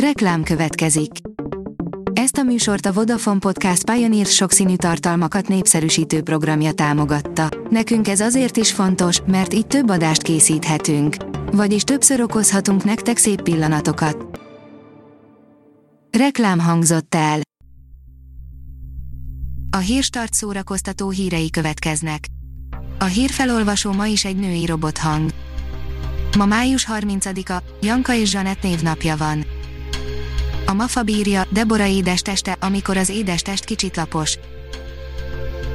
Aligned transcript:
Reklám 0.00 0.42
következik. 0.42 1.10
Ezt 2.12 2.36
a 2.36 2.42
műsort 2.42 2.86
a 2.86 2.92
Vodafone 2.92 3.38
Podcast 3.38 3.90
Pioneer 3.90 4.26
sokszínű 4.26 4.76
tartalmakat 4.76 5.48
népszerűsítő 5.48 6.22
programja 6.22 6.72
támogatta. 6.72 7.48
Nekünk 7.70 8.08
ez 8.08 8.20
azért 8.20 8.56
is 8.56 8.72
fontos, 8.72 9.20
mert 9.26 9.54
így 9.54 9.66
több 9.66 9.88
adást 9.88 10.22
készíthetünk. 10.22 11.16
Vagyis 11.52 11.82
többször 11.82 12.20
okozhatunk 12.20 12.84
nektek 12.84 13.16
szép 13.16 13.42
pillanatokat. 13.42 14.40
Reklám 16.18 16.58
hangzott 16.58 17.14
el. 17.14 17.40
A 19.70 19.78
hírstart 19.78 20.34
szórakoztató 20.34 21.10
hírei 21.10 21.50
következnek. 21.50 22.26
A 22.98 23.04
hírfelolvasó 23.04 23.92
ma 23.92 24.06
is 24.06 24.24
egy 24.24 24.36
női 24.36 24.66
robothang. 24.66 25.30
Ma 26.36 26.44
május 26.44 26.86
30-a, 26.92 27.62
Janka 27.80 28.14
és 28.14 28.30
Zsanett 28.30 28.62
névnapja 28.62 29.16
van. 29.16 29.44
A 30.66 30.72
Mafa 30.72 31.02
bírja, 31.02 31.46
Debora 31.50 31.86
édesteste, 31.86 32.56
amikor 32.60 32.96
az 32.96 33.08
édestest 33.08 33.64
kicsit 33.64 33.96
lapos. 33.96 34.38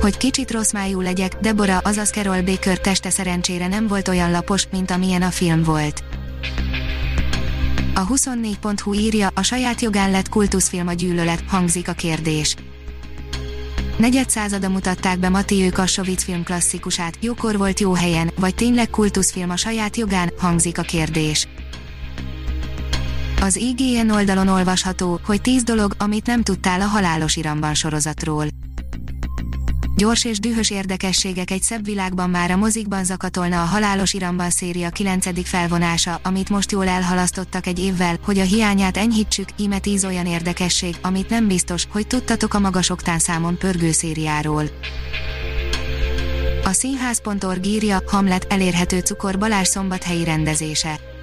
Hogy 0.00 0.16
kicsit 0.16 0.50
rossz 0.50 0.72
májú 0.72 1.00
legyek, 1.00 1.34
Debora, 1.34 1.78
azaz 1.78 2.10
Carol 2.10 2.42
Baker 2.42 2.78
teste 2.78 3.10
szerencsére 3.10 3.66
nem 3.66 3.86
volt 3.86 4.08
olyan 4.08 4.30
lapos, 4.30 4.66
mint 4.70 4.90
amilyen 4.90 5.22
a 5.22 5.30
film 5.30 5.62
volt. 5.62 6.04
A 7.94 8.06
24.hu 8.06 8.94
írja, 8.94 9.30
a 9.34 9.42
saját 9.42 9.80
jogán 9.80 10.10
lett 10.10 10.28
kultuszfilm 10.28 10.86
a 10.86 10.92
gyűlölet, 10.92 11.42
hangzik 11.48 11.88
a 11.88 11.92
kérdés. 11.92 12.56
Negyed 13.96 14.30
százada 14.30 14.68
mutatták 14.68 15.18
be 15.18 15.28
Mathieu 15.28 15.70
Kassovitz 15.72 16.22
film 16.22 16.42
klasszikusát, 16.42 17.14
jókor 17.20 17.56
volt 17.58 17.80
jó 17.80 17.92
helyen, 17.92 18.30
vagy 18.40 18.54
tényleg 18.54 18.90
kultuszfilm 18.90 19.50
a 19.50 19.56
saját 19.56 19.96
jogán, 19.96 20.32
hangzik 20.38 20.78
a 20.78 20.82
kérdés. 20.82 21.48
Az 23.46 23.56
IGN 23.56 24.10
oldalon 24.10 24.48
olvasható, 24.48 25.20
hogy 25.24 25.40
10 25.40 25.62
dolog, 25.62 25.94
amit 25.98 26.26
nem 26.26 26.42
tudtál 26.42 26.80
a 26.80 26.84
halálos 26.84 27.36
iramban 27.36 27.74
sorozatról. 27.74 28.46
Gyors 29.96 30.24
és 30.24 30.38
dühös 30.38 30.70
érdekességek 30.70 31.50
egy 31.50 31.62
szebb 31.62 31.84
világban 31.84 32.30
már 32.30 32.50
a 32.50 32.56
mozikban 32.56 33.04
zakatolna 33.04 33.62
a 33.62 33.64
Halálos 33.64 34.12
Iramban 34.12 34.50
széria 34.50 34.90
9. 34.90 35.48
felvonása, 35.48 36.20
amit 36.22 36.48
most 36.48 36.72
jól 36.72 36.88
elhalasztottak 36.88 37.66
egy 37.66 37.78
évvel, 37.78 38.18
hogy 38.24 38.38
a 38.38 38.42
hiányát 38.42 38.96
enyhítsük, 38.96 39.48
íme 39.56 39.78
10 39.78 40.04
olyan 40.04 40.26
érdekesség, 40.26 40.96
amit 41.02 41.30
nem 41.30 41.46
biztos, 41.46 41.86
hogy 41.90 42.06
tudtatok 42.06 42.54
a 42.54 42.60
magas 42.60 42.92
számon 43.16 43.58
pörgő 43.58 43.92
szériáról. 43.92 44.64
A 46.64 46.72
színház.org 46.72 47.66
írja, 47.66 48.02
Hamlet 48.06 48.46
elérhető 48.52 48.98
cukor 48.98 49.38
Balázs 49.38 49.68
szombathelyi 49.68 50.24
rendezése. 50.24 51.14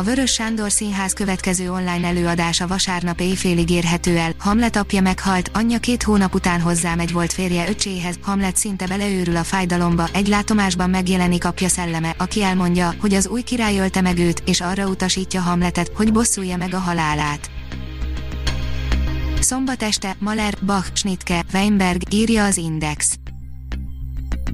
A 0.00 0.02
Vörös 0.02 0.32
Sándor 0.32 0.70
Színház 0.70 1.12
következő 1.12 1.72
online 1.72 2.06
előadása 2.06 2.66
vasárnap 2.66 3.20
éjfélig 3.20 3.70
érhető 3.70 4.16
el. 4.16 4.32
Hamlet 4.38 4.76
apja 4.76 5.00
meghalt, 5.00 5.50
anyja 5.54 5.78
két 5.78 6.02
hónap 6.02 6.34
után 6.34 6.60
hozzámegy 6.60 7.12
volt 7.12 7.32
férje 7.32 7.68
öcséhez, 7.68 8.18
Hamlet 8.22 8.56
szinte 8.56 8.86
beleőrül 8.86 9.36
a 9.36 9.44
fájdalomba, 9.44 10.08
egy 10.12 10.28
látomásban 10.28 10.90
megjelenik 10.90 11.44
apja 11.44 11.68
szelleme, 11.68 12.14
aki 12.18 12.42
elmondja, 12.42 12.94
hogy 13.00 13.14
az 13.14 13.28
új 13.28 13.42
király 13.42 13.78
ölte 13.78 14.00
meg 14.00 14.18
őt, 14.18 14.42
és 14.46 14.60
arra 14.60 14.86
utasítja 14.86 15.40
Hamletet, 15.40 15.90
hogy 15.94 16.12
bosszulja 16.12 16.56
meg 16.56 16.74
a 16.74 16.78
halálát. 16.78 17.50
Szombat 19.40 19.82
este, 19.82 20.16
Maler, 20.18 20.54
Bach, 20.66 20.90
Schnittke, 20.94 21.44
Weinberg, 21.52 22.14
írja 22.14 22.44
az 22.44 22.56
Index. 22.56 23.19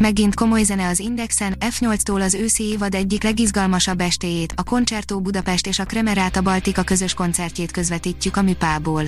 Megint 0.00 0.34
komoly 0.34 0.62
zene 0.62 0.88
az 0.88 0.98
Indexen, 0.98 1.54
F8-tól 1.60 2.22
az 2.22 2.34
őszi 2.34 2.64
évad 2.64 2.94
egyik 2.94 3.22
legizgalmasabb 3.22 4.00
estéjét, 4.00 4.52
a 4.56 4.62
Concerto 4.62 5.20
Budapest 5.20 5.66
és 5.66 5.78
a 5.78 5.84
Kremeráta 5.84 6.40
Baltika 6.40 6.82
közös 6.82 7.14
koncertjét 7.14 7.70
közvetítjük 7.70 8.36
a 8.36 8.42
Műpából. 8.42 9.04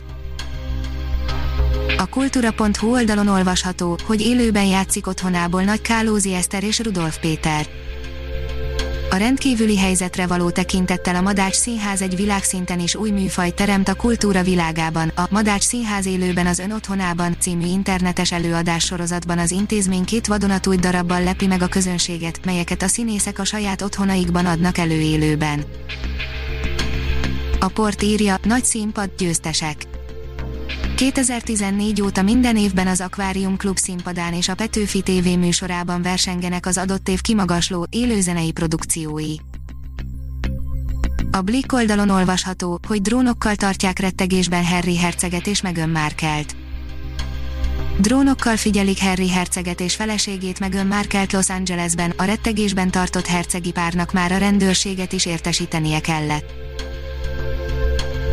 A 1.97 2.07
kultúra.hu 2.07 2.93
oldalon 2.93 3.29
olvasható, 3.29 3.99
hogy 4.07 4.21
élőben 4.21 4.65
játszik 4.65 5.07
otthonából 5.07 5.63
Nagy 5.63 5.81
Kálózi 5.81 6.35
Eszter 6.35 6.65
és 6.65 6.79
Rudolf 6.79 7.19
Péter. 7.19 7.67
A 9.13 9.17
rendkívüli 9.17 9.79
helyzetre 9.79 10.27
való 10.27 10.51
tekintettel 10.51 11.15
a 11.15 11.21
Madács 11.21 11.55
Színház 11.55 12.03
egy 12.03 12.17
világszinten 12.17 12.81
is 12.81 12.95
új 12.95 13.11
műfaj 13.11 13.51
teremt 13.51 13.89
a 13.89 13.95
kultúra 13.95 14.43
világában. 14.43 15.09
A 15.09 15.27
Madács 15.31 15.63
Színház 15.63 16.07
élőben 16.07 16.47
az 16.47 16.59
ön 16.59 16.73
otthonában 16.73 17.37
című 17.41 17.67
internetes 17.67 18.33
előadás 18.33 18.85
sorozatban 18.85 19.39
az 19.39 19.51
intézmény 19.51 20.05
két 20.05 20.27
vadonatúj 20.27 20.77
darabbal 20.77 21.23
lepi 21.23 21.47
meg 21.47 21.63
a 21.63 21.67
közönséget, 21.67 22.45
melyeket 22.45 22.83
a 22.83 22.89
színészek 22.89 23.39
a 23.39 23.45
saját 23.45 23.83
otthonaikban 23.83 24.47
adnak 24.47 24.79
elő 24.79 25.01
élőben. 25.01 25.65
A 27.61 27.69
port 27.69 28.03
írja, 28.03 28.37
nagy 28.43 28.65
színpad 28.65 29.11
győztesek 29.19 29.92
2014 31.03 32.03
óta 32.03 32.23
minden 32.23 32.57
évben 32.57 32.87
az 32.87 33.01
Aquarium 33.01 33.57
Club 33.57 33.79
színpadán 33.79 34.35
és 34.35 34.49
a 34.49 34.55
Petőfi 34.55 35.03
TV 35.03 35.39
műsorában 35.39 36.03
versengenek 36.03 36.67
az 36.67 36.79
adott 36.79 37.09
év 37.09 37.21
kimagasló, 37.21 37.87
élőzenei 37.91 38.53
produkciói. 38.53 39.35
A 41.31 41.41
Blick 41.41 41.73
oldalon 41.73 42.09
olvasható, 42.09 42.81
hogy 42.89 43.03
drónokkal 43.03 43.55
tartják 43.55 43.99
rettegésben 43.99 44.65
Harry 44.65 44.97
herceget 44.97 45.47
és 45.47 45.63
Meghan 45.63 45.91
Markelt. 45.91 46.57
Drónokkal 47.99 48.57
figyelik 48.57 49.01
Harry 49.01 49.31
herceget 49.31 49.81
és 49.81 49.95
feleségét 49.95 50.61
Meghan 50.61 50.87
Markelt 50.87 51.33
Los 51.33 51.49
Angelesben, 51.49 52.13
a 52.17 52.25
rettegésben 52.25 52.91
tartott 52.91 53.27
hercegi 53.27 53.73
párnak 53.73 54.13
már 54.13 54.33
a 54.33 54.39
rendőrséget 54.39 55.13
is 55.13 55.27
értesítenie 55.27 56.01
kellett. 56.01 56.61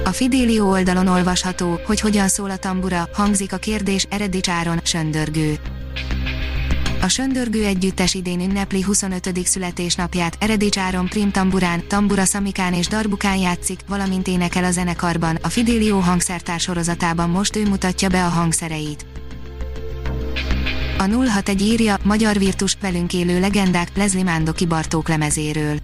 A 0.10 0.12
Fidélió 0.12 0.70
oldalon 0.70 1.08
olvasható, 1.08 1.80
hogy 1.86 2.00
hogyan 2.00 2.28
szól 2.28 2.50
a 2.50 2.58
tambura, 2.58 3.10
hangzik 3.14 3.54
a 3.54 3.58
kérdés 3.58 4.06
Eredics 4.10 4.50
Áron, 4.50 4.80
söndörgő. 4.84 5.58
A 7.02 7.08
Söndörgő 7.08 7.66
együttes 7.66 8.14
idén 8.14 8.40
ünnepli 8.40 8.82
25. 8.82 9.46
születésnapját, 9.46 10.36
Eredics 10.40 10.78
Áron 10.78 11.08
prim 11.08 11.32
tamburán, 11.32 11.88
tambura 11.88 12.26
szamikán 12.26 12.74
és 12.74 12.88
darbukán 12.88 13.38
játszik, 13.38 13.80
valamint 13.88 14.28
énekel 14.28 14.64
a 14.64 14.72
zenekarban, 14.72 15.38
a 15.42 15.50
Fidélió 15.50 16.00
hangszertár 16.00 16.60
sorozatában 16.60 17.30
most 17.30 17.56
ő 17.56 17.68
mutatja 17.68 18.10
be 18.10 18.26
a 18.26 18.30
hangszereit. 18.30 19.06
A 20.98 21.04
061 21.04 21.62
írja, 21.62 21.98
Magyar 22.04 22.38
Virtus, 22.38 22.78
velünk 22.82 23.14
élő 23.14 23.40
legendák, 23.40 23.98
Leslie 23.98 24.24
Mándoki 24.24 24.66
Bartók 24.66 25.08
lemezéről 25.08 25.79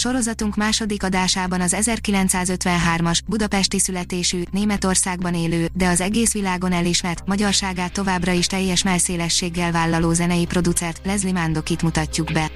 Sorozatunk 0.00 0.56
második 0.56 1.02
adásában 1.02 1.60
az 1.60 1.76
1953-as, 1.80 3.18
budapesti 3.26 3.78
születésű, 3.78 4.42
Németországban 4.50 5.34
élő, 5.34 5.68
de 5.72 5.88
az 5.88 6.00
egész 6.00 6.32
világon 6.32 6.72
elismert, 6.72 7.26
magyarságát 7.26 7.92
továbbra 7.92 8.32
is 8.32 8.46
teljes 8.46 8.82
melszélességgel 8.82 9.72
vállaló 9.72 10.12
zenei 10.12 10.46
producert, 10.46 11.00
Leslie 11.04 11.32
Mándokit 11.32 11.82
mutatjuk 11.82 12.32
be. 12.32 12.50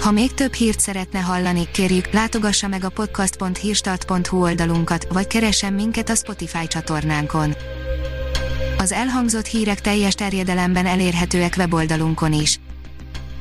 Ha 0.00 0.10
még 0.10 0.34
több 0.34 0.52
hírt 0.52 0.80
szeretne 0.80 1.18
hallani, 1.18 1.68
kérjük, 1.72 2.12
látogassa 2.12 2.68
meg 2.68 2.84
a 2.84 2.88
podcast.hírstart.hu 2.88 4.42
oldalunkat, 4.42 5.06
vagy 5.12 5.26
keressen 5.26 5.72
minket 5.72 6.08
a 6.08 6.14
Spotify 6.14 6.66
csatornánkon. 6.66 7.54
Az 8.78 8.92
elhangzott 8.92 9.46
hírek 9.46 9.80
teljes 9.80 10.14
terjedelemben 10.14 10.86
elérhetőek 10.86 11.54
weboldalunkon 11.56 12.32
is. 12.32 12.58